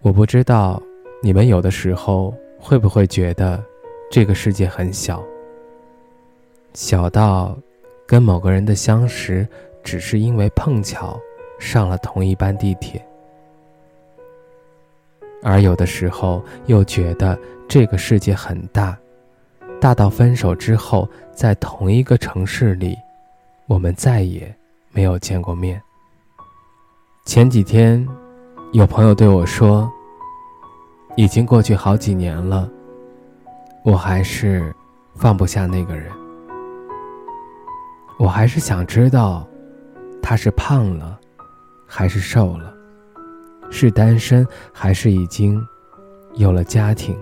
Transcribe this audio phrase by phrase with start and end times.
[0.00, 0.80] 我不知道，
[1.20, 3.62] 你们有的时候会不会觉得，
[4.10, 5.22] 这个世界很小，
[6.72, 7.58] 小到
[8.06, 9.46] 跟某个人的相识
[9.82, 11.20] 只是因为碰巧
[11.58, 13.04] 上了同一班地铁，
[15.42, 18.96] 而有的时候又觉得这个世界很大，
[19.80, 22.96] 大到分手之后在同一个城市里，
[23.66, 24.54] 我们再也
[24.92, 25.82] 没有见过面。
[27.24, 28.08] 前几天，
[28.72, 29.90] 有朋友对我说。
[31.16, 32.70] 已经过去好几年了，
[33.84, 34.72] 我还是
[35.16, 36.12] 放不下那个人。
[38.20, 39.44] 我还是想知道，
[40.22, 41.18] 他是胖了，
[41.88, 42.72] 还是瘦了，
[43.68, 45.60] 是单身还是已经
[46.34, 47.18] 有了家庭。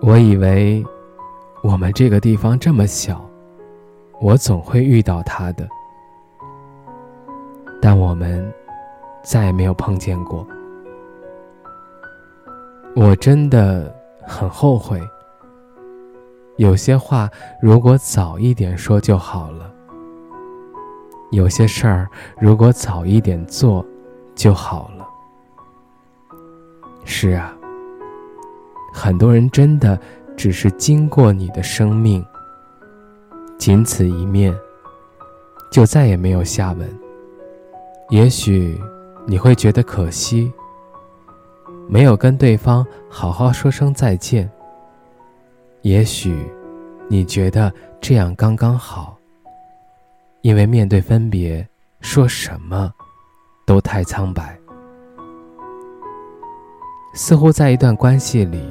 [0.00, 0.82] 我以为
[1.62, 3.22] 我们这个地方这么小，
[4.18, 5.68] 我总会遇到他的，
[7.82, 8.50] 但我们
[9.28, 10.46] 再也没有碰见过。
[12.94, 15.02] 我真的很后悔，
[16.56, 17.28] 有些话
[17.60, 19.70] 如果早一点说就好了，
[21.30, 22.08] 有些事儿
[22.40, 23.84] 如果早一点做
[24.34, 25.06] 就好了。
[27.04, 27.54] 是啊，
[28.92, 29.98] 很多人真的
[30.36, 32.24] 只是经过你的生命，
[33.58, 34.56] 仅此一面，
[35.70, 36.88] 就再也没有下文。
[38.08, 38.80] 也许
[39.26, 40.52] 你会觉得可惜。
[41.88, 44.50] 没有跟对方好好说声再见。
[45.82, 46.36] 也许，
[47.08, 49.16] 你觉得这样刚刚好。
[50.42, 51.66] 因为面对分别，
[52.00, 52.92] 说什么，
[53.64, 54.56] 都太苍白。
[57.14, 58.62] 似乎在一段关系里，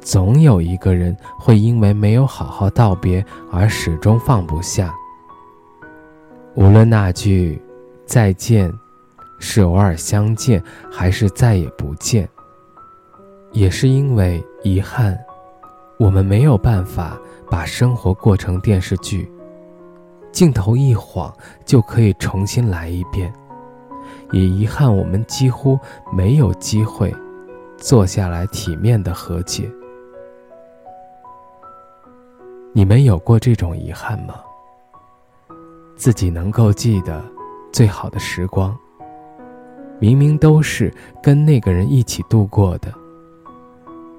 [0.00, 4.94] 总有一个人会因为没有好好道别而始终放不下。
[6.54, 7.60] 无论那句
[8.04, 8.72] 再见，
[9.38, 12.28] 是偶尔相见，还是再也不见。
[13.52, 15.18] 也是因为遗憾，
[15.98, 17.18] 我们没有办法
[17.50, 19.30] 把生活过成电视剧，
[20.32, 23.32] 镜头一晃就可以重新来一遍。
[24.32, 25.78] 也遗憾我们几乎
[26.12, 27.14] 没有机会
[27.76, 29.70] 坐下来体面的和解。
[32.72, 34.34] 你们有过这种遗憾吗？
[35.96, 37.24] 自己能够记得
[37.72, 38.76] 最好的时光，
[39.98, 40.92] 明明都是
[41.22, 42.92] 跟那个人一起度过的。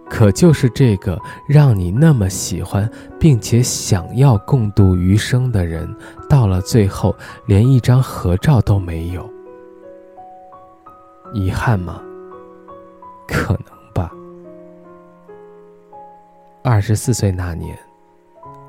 [0.10, 2.90] 可就是这个让你那么喜欢，
[3.20, 5.94] 并且想要共度余生的人，
[6.30, 7.14] 到了最后
[7.46, 9.30] 连一张合照都没有，
[11.34, 12.02] 遗憾吗？
[13.28, 14.10] 可能吧。
[16.64, 17.78] 二十四岁那年，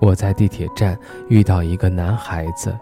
[0.00, 0.98] 我在地铁站
[1.28, 2.76] 遇到一个男孩子，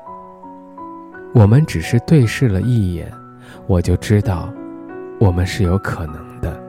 [1.35, 3.13] 我们只是对视了一眼，
[3.67, 4.53] 我就知道，
[5.19, 6.61] 我们是有可能的。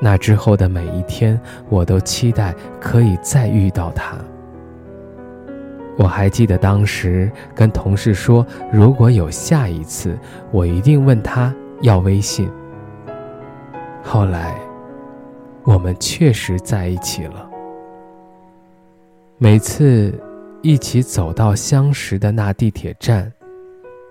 [0.00, 4.16] 那之后的每一天，我都期待可以再遇到他。
[5.98, 10.14] 我还记得当时跟同事说，如果有下一次，
[10.50, 12.50] 我一定问他要微信。
[14.02, 14.54] 后来，
[15.64, 17.48] 我们确实在一起了。
[19.38, 20.12] 每次
[20.62, 23.32] 一起走到相识的那地铁站，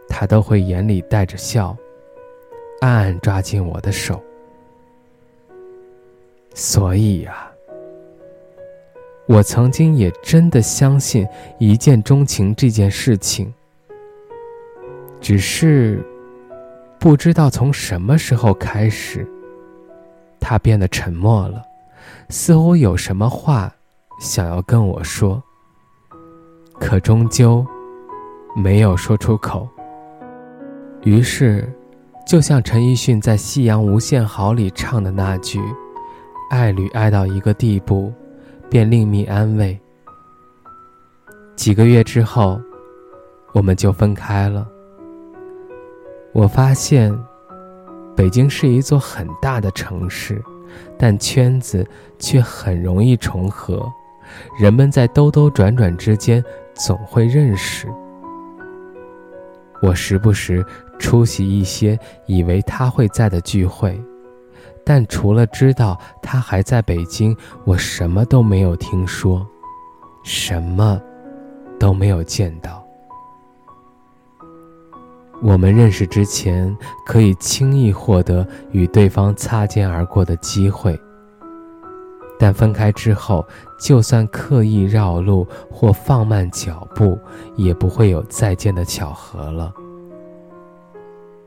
[0.08, 1.76] 他都会眼里带着笑，
[2.82, 4.22] 暗暗抓紧我的手。
[6.54, 7.52] 所以呀，
[9.28, 11.28] 我曾经也真的相信
[11.60, 13.54] 一见钟情这件事情，
[15.20, 16.02] 只是
[16.98, 19.28] 不知道从什么时候开始，
[20.40, 21.62] 他变得沉默了，
[22.30, 23.70] 似乎有什么话
[24.22, 25.44] 想要跟我说，
[26.80, 27.66] 可终究
[28.56, 29.68] 没有说出口。
[31.06, 31.72] 于是，
[32.26, 35.60] 就像陈奕迅在《夕阳无限好》里唱的那句。
[36.50, 38.12] 爱侣爱到一个地步，
[38.72, 39.80] 便另觅安慰。
[41.56, 42.60] 几个月之后，
[43.54, 44.68] 我们就分开了。
[46.34, 47.16] 我发现，
[48.16, 50.44] 北京是一座很大的城市，
[50.98, 51.88] 但圈子
[52.18, 53.88] 却很容易重合，
[54.60, 56.44] 人们在兜兜转转之间
[56.74, 57.88] 总会认识。
[59.82, 60.66] 我时不时
[61.00, 64.00] 出席一些以为他会在的聚会，
[64.84, 69.46] 但除了知道他还在北京，我什么都没有听说，
[70.24, 71.00] 什么
[71.80, 72.82] 都没有见到。
[75.44, 76.76] 我们认识之前，
[77.06, 80.98] 可以轻易获得与对方擦肩而过的机会，
[82.40, 83.46] 但分开之后，
[83.78, 87.20] 就算刻意绕路或放慢脚步，
[87.58, 89.74] 也不会有再见的巧合了。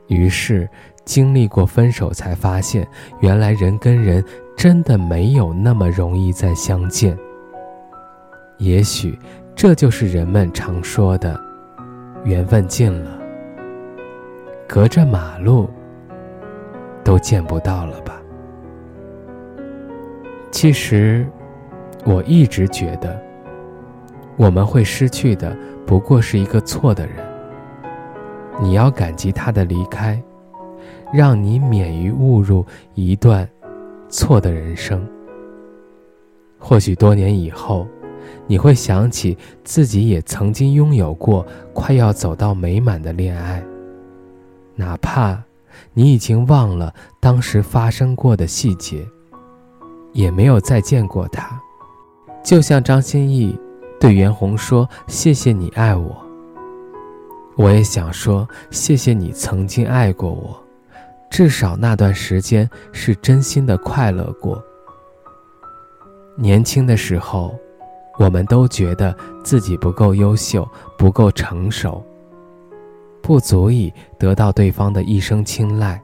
[0.09, 0.69] 于是，
[1.05, 2.87] 经历过分手，才发现
[3.21, 4.23] 原来人跟人
[4.57, 7.17] 真的没有那么容易再相见。
[8.59, 9.17] 也许，
[9.55, 11.41] 这就是人们常说的
[12.25, 13.19] “缘分尽了”。
[14.67, 15.71] 隔着马路，
[17.05, 18.21] 都见不到了吧？
[20.51, 21.27] 其实，
[22.05, 23.21] 我一直觉得，
[24.37, 25.57] 我们会失去的
[25.87, 27.28] 不过是一个错的人。
[28.61, 30.21] 你要感激他的离开，
[31.13, 32.65] 让你免于误入
[32.95, 33.49] 一段
[34.09, 35.07] 错的人生。
[36.59, 37.87] 或许多年以后，
[38.47, 43.63] 你会想起自己也曾经拥有过快要走到美满的恋爱。
[44.75, 45.41] 哪怕
[45.95, 49.07] 你已经忘了当时发生过的细节，
[50.13, 51.61] 也没有再见过他，
[52.43, 53.57] 就像张歆艺
[54.01, 56.17] 对袁弘说：“谢谢你爱我。”
[57.59, 60.57] 我也想说：“谢谢你曾经爱过我，
[61.29, 64.63] 至少那段时间是真心的快乐过。”
[66.39, 67.59] 年轻的时候，
[68.17, 69.13] 我们都觉得
[69.43, 70.67] 自己不够优秀，
[70.97, 72.01] 不够成熟。
[73.21, 76.01] 不足以得到对方的一生青睐，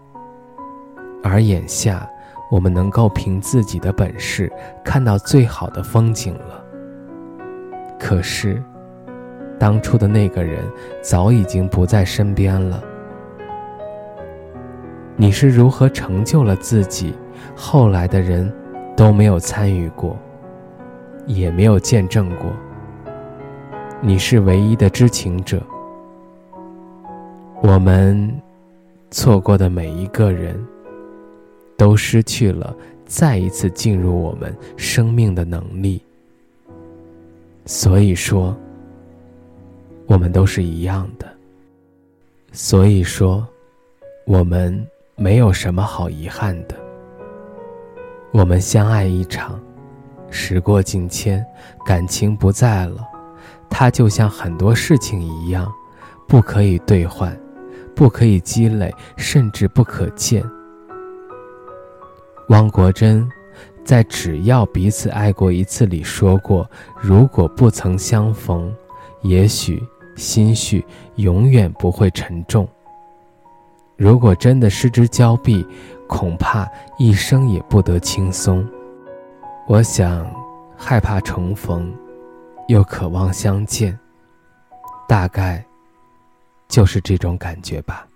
[1.22, 2.10] 而眼下，
[2.50, 4.52] 我们能够凭自己的本事
[4.84, 6.64] 看到最好的风景了。
[7.96, 8.60] 可是，
[9.64, 10.62] 当初的那个人
[11.00, 12.84] 早已经不在身边了。
[15.16, 17.14] 你是如何成就了自己？
[17.56, 18.52] 后来的人
[18.94, 20.18] 都没有参与过，
[21.24, 22.52] 也没有见证过。
[24.02, 25.62] 你是唯一的知情者。
[27.62, 28.30] 我们
[29.10, 30.62] 错过的每一个人，
[31.74, 32.76] 都失去了
[33.06, 36.02] 再一次进入我们生命的能力。
[37.64, 38.54] 所以说，
[40.06, 41.26] 我们都是一样的。
[42.52, 43.46] 所以说，
[44.26, 44.86] 我们
[45.16, 46.74] 没有什么好遗憾的。
[48.32, 49.60] 我们相爱一场，
[50.30, 51.44] 时过境迁，
[51.86, 53.06] 感情不在了，
[53.68, 55.72] 它就像很多事情一样，
[56.28, 57.38] 不可以兑换。
[57.96, 60.42] 不可以积累，甚至不可见。
[62.48, 63.30] 汪国真
[63.84, 66.68] 在《只要彼此爱过一次》里说过
[67.00, 68.74] ：“如果不曾相逢，
[69.22, 69.80] 也许
[70.16, 70.84] 心绪
[71.16, 72.66] 永远不会沉重；
[73.96, 75.66] 如果真的失之交臂，
[76.06, 76.68] 恐怕
[76.98, 78.66] 一生也不得轻松。”
[79.66, 80.26] 我想，
[80.76, 81.92] 害怕重逢，
[82.68, 83.98] 又渴望相见，
[85.08, 85.64] 大概。
[86.66, 88.08] 就是这种感觉吧。